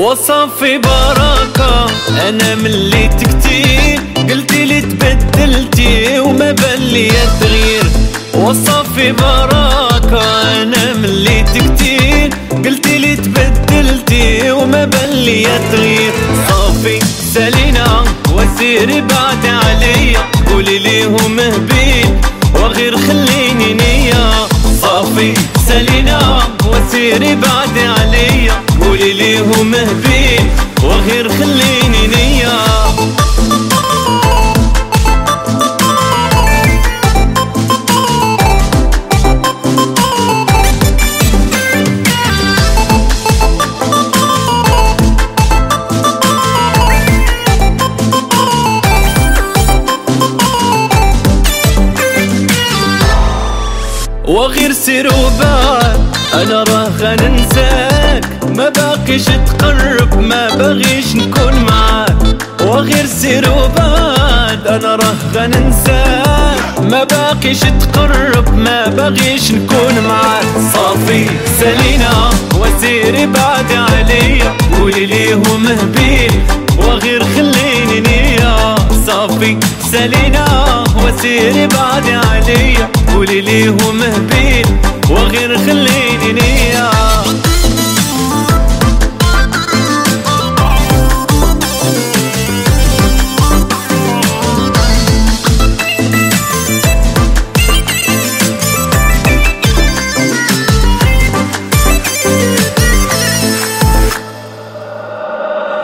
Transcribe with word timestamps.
وصافي 0.00 0.78
بركة. 0.78 1.86
أنا 2.28 2.54
مليت 2.54 3.24
كتير 3.24 4.00
قلتي 4.16 4.64
لي 4.64 4.80
تبدلتي 4.80 6.18
وما 6.18 6.50
بلي 6.50 7.10
تغيير. 7.40 7.84
وصافي 8.34 9.12
بركة 9.12 10.22
أنا 10.62 10.92
مليت 10.92 11.48
كتير 11.48 12.30
قلتي 12.64 12.98
لي 12.98 13.16
تبدلتي 13.16 14.50
وما 14.50 14.84
بلي 14.84 15.46
تغيير. 15.72 16.12
صافي 16.48 17.00
سالينا 17.34 18.04
وسيري 18.32 19.00
بعد 19.00 19.46
عليا. 19.46 20.20
قولي 20.50 20.78
ليهم 20.78 21.40
هبين 21.40 22.20
وغير 22.54 22.96
خليني 22.96 23.74
نية. 23.74 24.48
صافي 24.82 25.34
سالينا 25.68 26.42
وسيري 26.66 27.34
بعد 27.34 27.78
عليا. 27.78 28.09
قولي 28.90 29.12
ليهم 29.12 29.74
هبين 29.74 30.50
وغير 30.84 31.28
خليني 31.28 32.06
نية. 32.06 32.60
وغير 54.28 54.72
سير 54.72 55.06
وبعد 55.06 56.00
أنا 56.34 56.62
راه 56.62 56.90
باقيش 59.10 59.24
تقرب 59.24 60.20
ما 60.20 60.48
بغيش 60.48 61.14
نكون 61.16 61.54
معاك. 61.68 62.16
وغير 62.62 63.06
سير 63.06 63.50
وبعد 63.50 64.66
أنا 64.66 64.96
راه 64.96 65.46
ننساك 65.46 66.80
ما 66.80 67.04
باقيش 67.04 67.60
تقرب 67.60 68.54
ما 68.58 68.86
بغيش 68.86 69.50
نكون 69.52 69.94
معاك. 70.08 70.46
صافي 70.74 71.26
سالينا 71.60 72.30
وسيري 72.54 73.26
بعد 73.26 73.72
عليا. 73.72 74.56
قولي 74.78 75.06
ليهم 75.06 75.66
هبيل 75.66 76.32
وغير 76.78 77.24
خليني 77.36 78.00
نية 78.00 78.74
صافي 79.06 79.56
سالينا 79.92 80.46
وسيري 81.04 81.66
بعد 81.66 82.08
عليا. 82.08 82.88
قولي 83.14 83.40
ليهم 83.40 84.02
هبيل 84.02 84.66
وغير 85.10 85.58
خليني 85.58 86.32
نية 86.32 86.59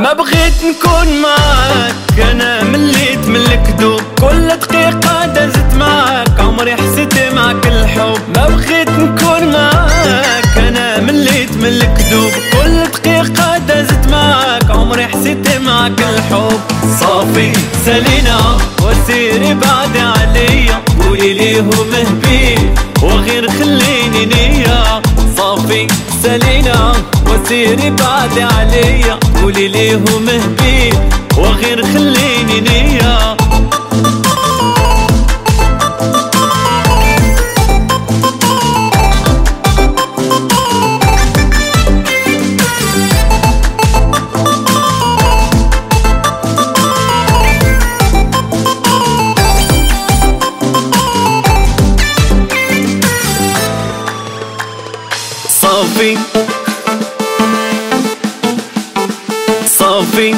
ما 0.00 0.12
بغيت 0.12 0.64
نكون 0.64 1.22
معاك. 1.22 2.30
أنا 2.30 2.64
مليت 2.64 3.28
من 3.28 3.36
الكذوب. 3.36 4.00
كل 4.20 4.48
دقيقة 4.48 5.26
دازت 5.26 5.74
معاك. 5.74 6.40
عمري 6.40 6.74
حسيت 6.76 7.18
معاك 7.34 7.66
الحب. 7.66 8.18
ما 8.36 8.48
بغيت 8.48 8.90
نكون 8.90 9.52
معاك. 9.52 10.58
أنا 10.58 11.00
مليت 11.00 11.52
من 11.56 11.66
الكذوب. 11.66 12.32
كل 12.52 12.84
دقيقة 12.84 13.58
دازت 13.58 14.08
معاك. 14.10 14.70
عمري 14.70 15.06
حسيت 15.06 15.48
معاك 15.66 16.00
الحب. 16.00 16.60
صافي 17.00 17.52
سالينا 17.84 18.58
وسيري 18.82 19.54
بعد 19.54 19.96
عليا. 19.96 20.82
قولي 21.00 21.34
ليهم 21.34 21.70
هبيل 21.94 22.74
وغير 23.02 23.50
خليني 23.50 24.24
سالينا 24.26 25.02
وسيري 27.50 27.90
بعد 27.90 28.38
عليا 28.38 29.18
قولي 29.42 29.68
ليهم 29.68 30.28
هبيل 30.28 30.94
وغير 31.38 31.82
خليني 31.82 32.60
نية. 32.60 33.36
صافي. 55.48 56.39
صافي. 60.10 60.34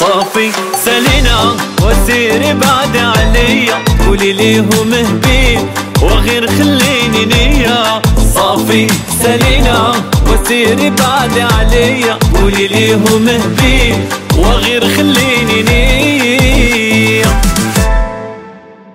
صافي. 0.00 0.50
سالينا 0.84 1.56
وسيري 1.82 2.54
بعد 2.54 2.96
عليا. 2.96 3.84
قولي 4.06 4.32
ليهم 4.32 4.94
هبيل 4.94 5.60
وغير 6.02 6.46
خليني 6.46 7.24
نية. 7.24 8.02
صافي. 8.34 8.86
سالينا 9.22 9.92
وسيري 10.26 10.90
بعد 10.90 11.38
عليا. 11.38 12.18
قولي 12.34 12.68
ليهم 12.68 13.28
هبيل 13.28 13.96
وغير 14.38 14.82
خليني 14.96 15.62
نية. 15.62 16.83